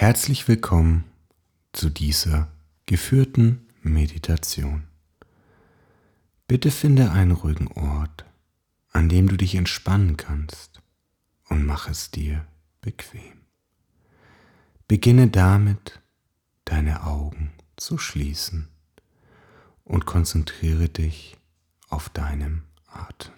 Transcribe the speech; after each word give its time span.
Herzlich 0.00 0.48
willkommen 0.48 1.04
zu 1.74 1.90
dieser 1.90 2.48
geführten 2.86 3.68
Meditation. 3.82 4.84
Bitte 6.46 6.70
finde 6.70 7.10
einen 7.10 7.32
ruhigen 7.32 7.68
Ort, 7.68 8.24
an 8.92 9.10
dem 9.10 9.28
du 9.28 9.36
dich 9.36 9.56
entspannen 9.56 10.16
kannst 10.16 10.80
und 11.50 11.66
mach 11.66 11.86
es 11.86 12.10
dir 12.10 12.46
bequem. 12.80 13.42
Beginne 14.88 15.28
damit, 15.28 16.00
deine 16.64 17.04
Augen 17.04 17.52
zu 17.76 17.98
schließen 17.98 18.68
und 19.84 20.06
konzentriere 20.06 20.88
dich 20.88 21.36
auf 21.90 22.08
deinem 22.08 22.62
Atem. 22.86 23.34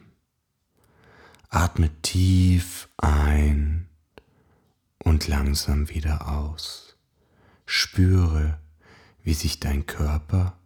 Atme 1.49 1.91
tief 2.03 2.89
ein 2.99 3.89
und 5.05 5.29
langsam 5.29 5.89
wieder 5.89 6.29
aus. 6.29 6.97
Spüre, 7.67 8.59
wie 9.23 9.35
sich 9.35 9.61
dein 9.61 9.87
Körper 9.87 10.59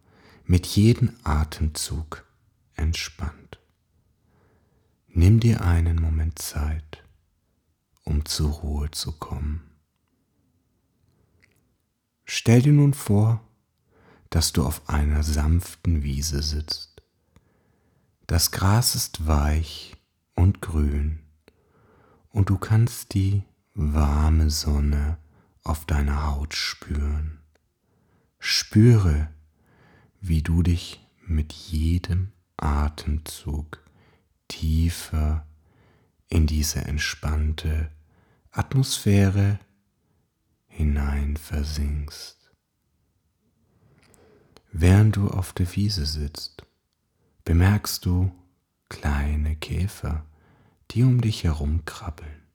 mit 0.45 0.65
jedem 0.65 1.15
Atemzug 1.23 2.25
entspannt. 2.75 3.59
Nimm 5.07 5.39
dir 5.39 5.61
einen 5.61 6.01
Moment 6.01 6.39
Zeit, 6.39 7.03
um 8.03 8.25
zur 8.25 8.51
Ruhe 8.51 8.91
zu 8.91 9.11
kommen. 9.13 9.61
Stell 12.25 12.61
dir 12.61 12.73
nun 12.73 12.93
vor, 12.93 13.41
dass 14.29 14.53
du 14.53 14.65
auf 14.65 14.89
einer 14.89 15.23
sanften 15.23 16.03
Wiese 16.03 16.43
sitzt. 16.43 17.01
Das 18.27 18.51
Gras 18.51 18.95
ist 18.95 19.25
weich 19.25 19.95
und 20.35 20.61
grün 20.61 21.19
und 22.29 22.49
du 22.49 22.57
kannst 22.57 23.13
die 23.13 23.43
warme 23.79 24.49
Sonne 24.49 25.19
auf 25.63 25.85
deiner 25.85 26.25
Haut 26.25 26.55
spüren. 26.55 27.37
Spüre, 28.39 29.29
wie 30.19 30.41
du 30.41 30.63
dich 30.63 31.07
mit 31.27 31.53
jedem 31.53 32.31
Atemzug 32.57 33.83
tiefer 34.47 35.45
in 36.27 36.47
diese 36.47 36.85
entspannte 36.85 37.91
Atmosphäre 38.49 39.59
hinein 40.65 41.37
versinkst. 41.37 42.51
Während 44.71 45.17
du 45.17 45.29
auf 45.29 45.53
der 45.53 45.71
Wiese 45.75 46.07
sitzt, 46.07 46.65
bemerkst 47.45 48.03
du 48.07 48.31
kleine 48.89 49.55
Käfer, 49.55 50.25
die 50.89 51.03
um 51.03 51.21
dich 51.21 51.43
herum 51.43 51.85
krabbeln. 51.85 52.46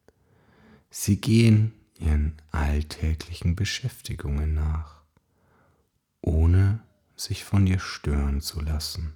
Sie 0.95 1.23
gehen 1.23 1.73
ihren 1.99 2.37
alltäglichen 2.51 3.57
Beschäftigungen 3.57 4.53
nach, 4.53 5.01
ohne 6.21 6.83
sich 7.17 7.45
von 7.45 7.65
dir 7.65 7.79
stören 7.79 8.43
zu 8.43 8.61
lassen. 8.61 9.15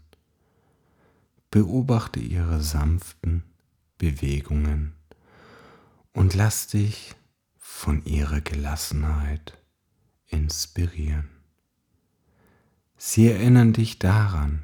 Beobachte 1.50 2.18
ihre 2.18 2.62
sanften 2.62 3.42
Bewegungen 3.98 4.94
und 6.14 6.32
lass 6.32 6.66
dich 6.66 7.14
von 7.58 8.02
ihrer 8.06 8.40
Gelassenheit 8.40 9.58
inspirieren. 10.28 11.28
Sie 12.96 13.28
erinnern 13.28 13.74
dich 13.74 13.98
daran, 13.98 14.62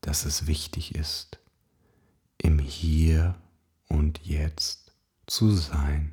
dass 0.00 0.24
es 0.24 0.46
wichtig 0.46 0.94
ist, 0.94 1.38
im 2.38 2.58
Hier 2.58 3.34
und 3.88 4.24
Jetzt 4.24 4.87
zu 5.28 5.50
sein 5.50 6.12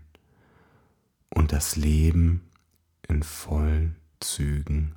und 1.30 1.52
das 1.52 1.76
Leben 1.76 2.42
in 3.08 3.24
vollen 3.24 3.96
Zügen 4.20 4.96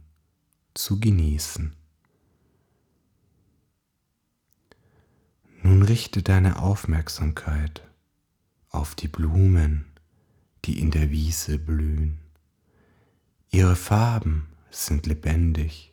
zu 0.75 1.01
genießen. 1.01 1.73
Nun 5.63 5.83
richte 5.83 6.23
deine 6.23 6.61
Aufmerksamkeit 6.61 7.83
auf 8.71 8.95
die 8.95 9.09
Blumen, 9.09 9.87
die 10.65 10.81
in 10.81 10.91
der 10.91 11.11
Wiese 11.11 11.59
blühen. 11.59 12.19
Ihre 13.51 13.77
Farben 13.77 14.49
sind 14.71 15.07
lebendig 15.07 15.93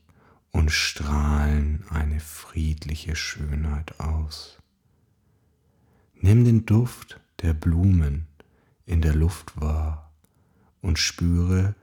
und 0.51 0.71
strahlen 0.71 1.83
eine 1.89 2.19
friedliche 2.19 3.15
Schönheit 3.15 3.99
aus. 3.99 4.57
Nimm 6.13 6.45
den 6.45 6.65
Duft 6.65 7.19
der 7.45 7.53
Blumen 7.53 8.25
in 8.87 9.01
der 9.01 9.13
Luft 9.13 9.61
wahr 9.61 10.11
und 10.81 10.97
spüre, 10.97 11.75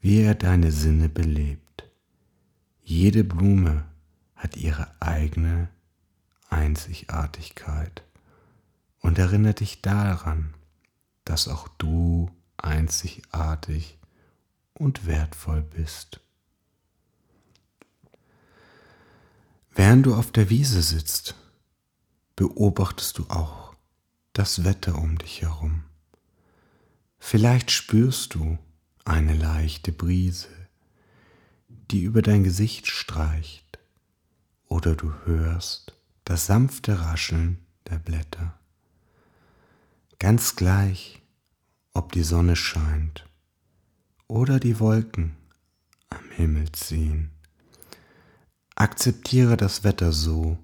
wie 0.00 0.20
er 0.20 0.36
deine 0.36 0.70
Sinne 0.70 1.08
belebt. 1.08 1.90
Jede 2.80 3.24
Blume 3.24 3.86
hat 4.36 4.56
ihre 4.56 4.88
eigene 5.00 5.68
Einzigartigkeit 6.48 8.04
und 9.00 9.18
erinnert 9.18 9.58
dich 9.60 9.82
daran, 9.82 10.54
dass 11.24 11.48
auch 11.48 11.66
du 11.78 12.30
einzigartig 12.56 13.98
und 14.74 15.06
wertvoll 15.06 15.62
bist. 15.62 16.20
Während 19.72 20.06
du 20.06 20.14
auf 20.14 20.30
der 20.30 20.50
Wiese 20.50 20.82
sitzt, 20.82 21.34
beobachtest 22.36 23.18
du 23.18 23.24
auch 23.28 23.57
das 24.38 24.62
Wetter 24.62 24.96
um 24.96 25.18
dich 25.18 25.42
herum. 25.42 25.82
Vielleicht 27.18 27.72
spürst 27.72 28.34
du 28.34 28.56
eine 29.04 29.34
leichte 29.34 29.90
Brise, 29.90 30.46
die 31.68 32.02
über 32.02 32.22
dein 32.22 32.44
Gesicht 32.44 32.86
streicht, 32.86 33.80
oder 34.68 34.94
du 34.94 35.12
hörst 35.24 35.96
das 36.22 36.46
sanfte 36.46 37.00
Rascheln 37.00 37.58
der 37.90 37.98
Blätter. 37.98 38.56
Ganz 40.20 40.54
gleich, 40.54 41.20
ob 41.92 42.12
die 42.12 42.22
Sonne 42.22 42.54
scheint 42.54 43.26
oder 44.28 44.60
die 44.60 44.78
Wolken 44.78 45.36
am 46.10 46.30
Himmel 46.30 46.70
ziehen. 46.70 47.32
Akzeptiere 48.76 49.56
das 49.56 49.82
Wetter 49.82 50.12
so, 50.12 50.58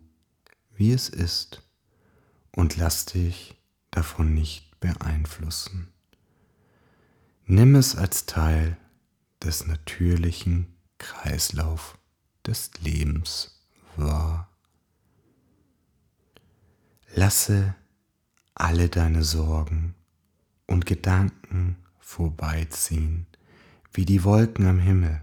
wie 0.77 0.93
es 0.93 1.09
ist, 1.09 1.63
und 2.53 2.77
lass 2.77 3.07
dich 3.07 3.57
davon 3.95 4.35
nicht 4.35 4.79
beeinflussen. 4.81 5.89
Nimm 7.47 7.75
es 7.75 7.95
als 7.95 8.27
Teil 8.27 8.77
des 9.43 9.67
natürlichen 9.67 10.75
Kreislauf 10.99 11.99
des 12.47 12.71
Lebens 12.81 13.63
wahr. 13.97 14.51
Lasse 17.15 17.75
alle 18.55 18.89
deine 18.89 19.23
Sorgen 19.23 19.95
und 20.67 20.87
Gedanken 20.87 21.77
vorbeiziehen, 21.99 23.27
wie 23.93 24.05
die 24.05 24.25
Wolken 24.25 24.67
am 24.67 24.81
Himmel. 24.81 25.21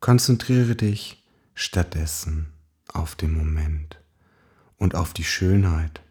Konzentriere 0.00 0.76
dich 0.76 1.24
stattdessen 1.54 2.52
auf 2.92 3.14
den 3.14 3.32
Moment 3.32 3.98
und 4.76 4.94
auf 4.94 5.14
die 5.14 5.24
Schönheit 5.24 6.02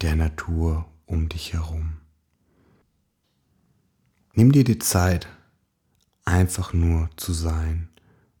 der 0.00 0.16
Natur 0.16 0.86
um 1.06 1.28
dich 1.28 1.52
herum. 1.52 1.98
Nimm 4.32 4.52
dir 4.52 4.64
die 4.64 4.78
Zeit, 4.78 5.28
einfach 6.24 6.72
nur 6.72 7.08
zu 7.16 7.32
sein 7.32 7.88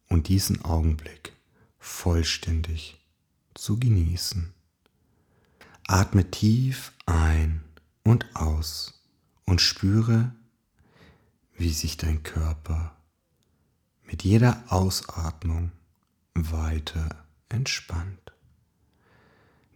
und 0.08 0.28
diesen 0.28 0.64
Augenblick 0.64 1.32
vollständig 1.78 3.00
zu 3.54 3.78
genießen. 3.78 4.52
Atme 5.86 6.30
tief 6.30 6.92
ein 7.06 7.62
und 8.02 8.34
aus 8.34 9.04
und 9.44 9.60
spüre, 9.60 10.34
wie 11.56 11.72
sich 11.72 11.96
dein 11.96 12.22
Körper 12.22 12.96
mit 14.02 14.24
jeder 14.24 14.64
Ausatmung 14.68 15.72
weiter 16.34 17.24
entspannt. 17.48 18.33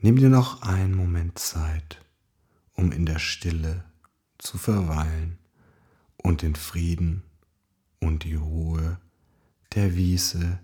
Nimm 0.00 0.16
dir 0.16 0.28
noch 0.28 0.62
einen 0.62 0.94
Moment 0.94 1.40
Zeit, 1.40 2.00
um 2.74 2.92
in 2.92 3.04
der 3.04 3.18
Stille 3.18 3.84
zu 4.38 4.56
verweilen 4.56 5.38
und 6.16 6.42
den 6.42 6.54
Frieden 6.54 7.24
und 7.98 8.22
die 8.22 8.36
Ruhe 8.36 9.00
der 9.74 9.96
Wiese 9.96 10.60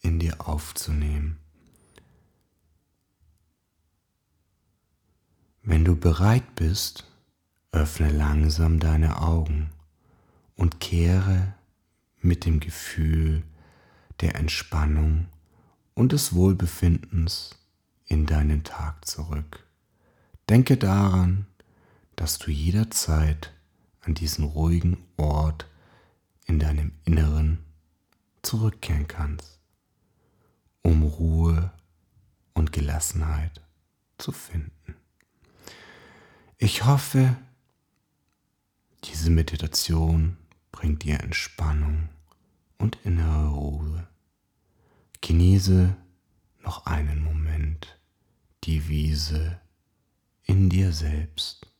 in 0.00 0.18
dir 0.18 0.48
aufzunehmen. 0.48 1.38
Wenn 5.62 5.84
du 5.84 5.94
bereit 5.94 6.56
bist, 6.56 7.06
öffne 7.70 8.10
langsam 8.10 8.80
deine 8.80 9.22
Augen 9.22 9.70
und 10.56 10.80
kehre 10.80 11.54
mit 12.20 12.44
dem 12.44 12.58
Gefühl 12.58 13.44
der 14.20 14.34
Entspannung 14.34 15.28
und 15.94 16.10
des 16.10 16.34
Wohlbefindens 16.34 17.61
in 18.12 18.26
deinen 18.26 18.62
Tag 18.62 19.06
zurück. 19.06 19.66
Denke 20.50 20.76
daran, 20.76 21.46
dass 22.14 22.38
du 22.38 22.50
jederzeit 22.50 23.54
an 24.02 24.12
diesen 24.12 24.44
ruhigen 24.44 24.98
Ort 25.16 25.66
in 26.44 26.58
deinem 26.58 26.92
Inneren 27.04 27.64
zurückkehren 28.42 29.08
kannst, 29.08 29.58
um 30.82 31.02
Ruhe 31.02 31.72
und 32.52 32.72
Gelassenheit 32.72 33.62
zu 34.18 34.30
finden. 34.30 34.94
Ich 36.58 36.84
hoffe, 36.84 37.36
diese 39.04 39.30
Meditation 39.30 40.36
bringt 40.70 41.02
dir 41.02 41.20
Entspannung 41.20 42.10
und 42.76 42.98
innere 43.04 43.48
Ruhe. 43.48 44.06
Genieße 45.22 45.96
noch 46.62 46.86
einen 46.86 47.22
Moment 47.22 47.41
die 48.64 48.88
Wiese 48.88 49.60
in 50.44 50.68
dir 50.68 50.92
selbst. 50.92 51.71